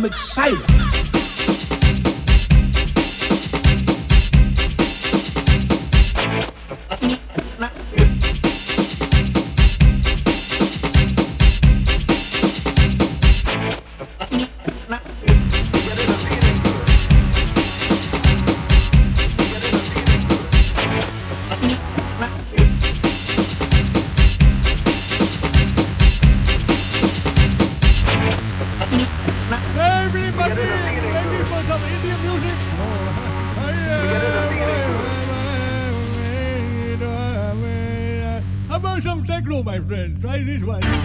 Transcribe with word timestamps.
I'm 0.00 0.06
excited. 0.06 1.06
faz 40.40 40.48
isso, 40.48 40.66
vai. 40.66 40.99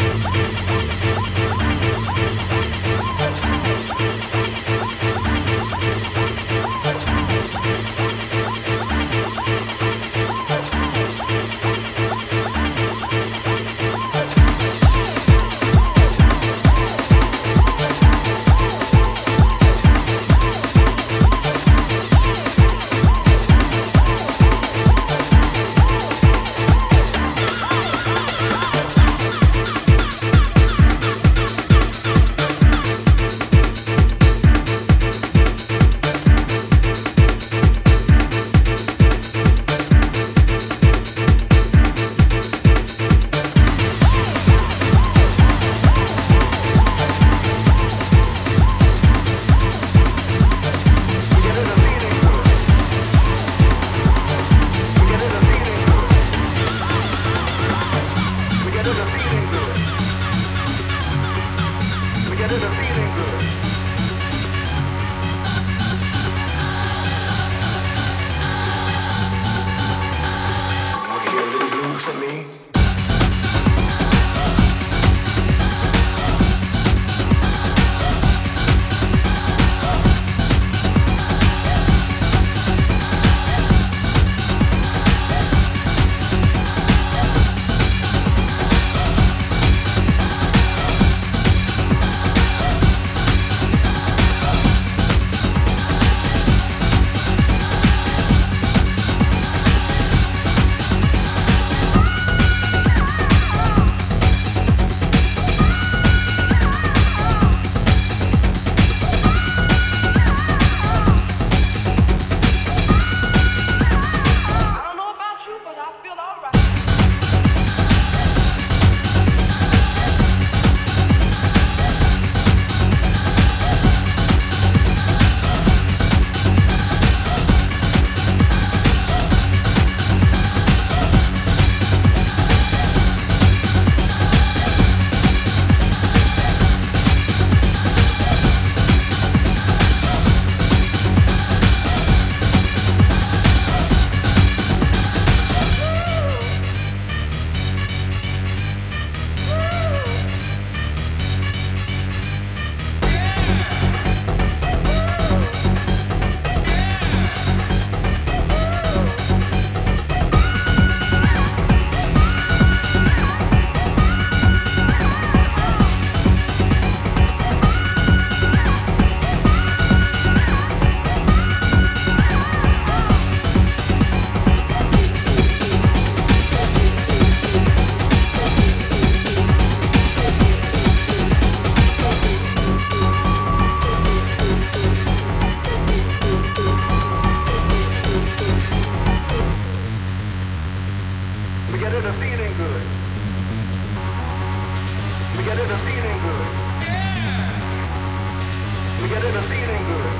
get 199.15 199.23
in 199.23 199.35
a 199.37 199.41
feeling 199.43 199.85
good. 199.85 200.14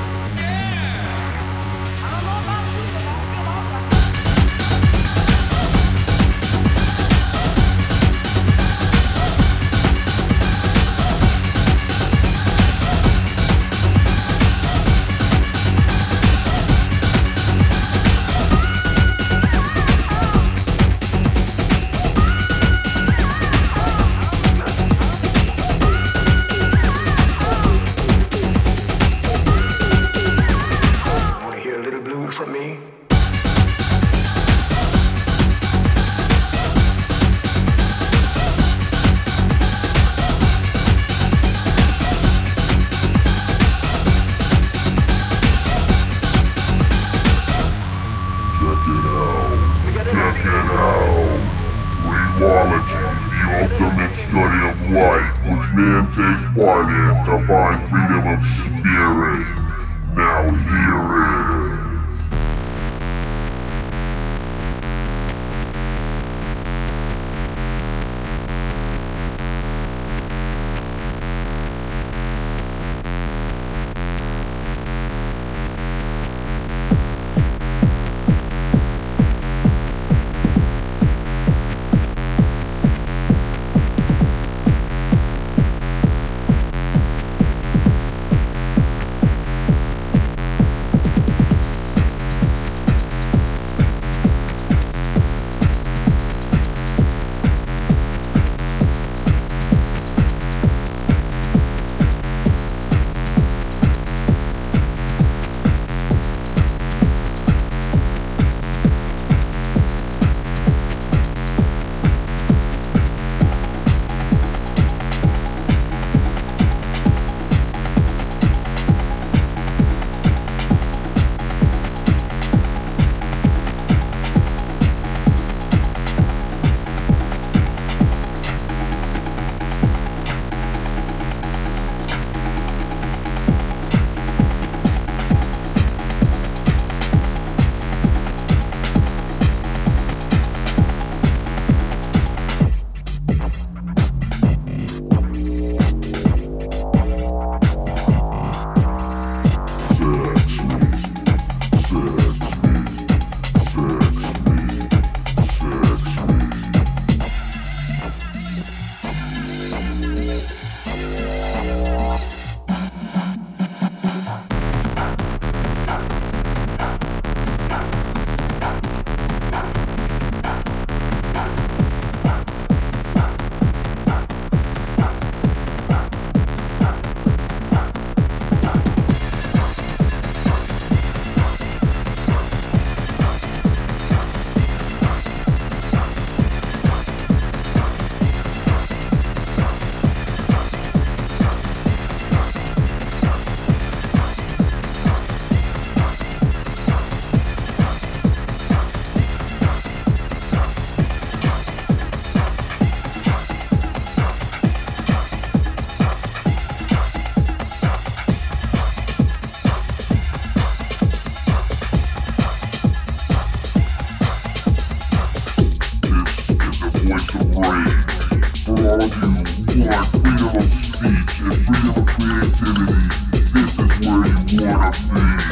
all 218.96 219.02
you 219.02 219.84
want 219.84 220.08
freedom 220.08 220.56
of 220.56 220.64
speech 220.72 221.41
and 221.41 221.56
freedom 221.66 221.89
of 221.96 222.06
creativity. 222.06 223.04
This 223.32 223.78
is 223.78 224.00
where 224.06 224.26
you 224.26 224.66
wanna 224.66 224.91
be. 225.38 225.45